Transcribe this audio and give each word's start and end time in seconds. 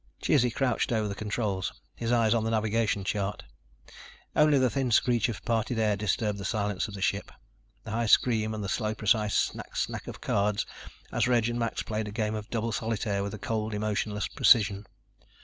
Chizzy 0.19 0.49
crouched 0.49 0.91
over 0.91 1.07
the 1.07 1.13
controls, 1.13 1.71
his 1.95 2.11
eyes 2.11 2.33
on 2.33 2.43
the 2.43 2.49
navigation 2.49 3.03
chart. 3.03 3.43
Only 4.35 4.57
the 4.57 4.67
thin 4.71 4.89
screech 4.89 5.29
of 5.29 5.45
parted 5.45 5.77
air 5.77 5.95
disturbed 5.95 6.39
the 6.39 6.43
silence 6.43 6.87
of 6.87 6.95
the 6.95 7.03
ship. 7.03 7.31
The 7.83 7.91
high 7.91 8.07
scream 8.07 8.55
and 8.55 8.63
the 8.63 8.67
slow, 8.67 8.95
precise 8.95 9.35
snack 9.35 9.75
snack 9.75 10.07
of 10.07 10.19
cards 10.19 10.65
as 11.11 11.27
Reg 11.27 11.49
and 11.49 11.59
Max 11.59 11.83
played 11.83 12.07
a 12.07 12.11
game 12.11 12.33
of 12.33 12.49
double 12.49 12.71
solitaire 12.71 13.21
with 13.21 13.35
a 13.35 13.37
cold, 13.37 13.75
emotionless 13.75 14.27
precision. 14.27 14.87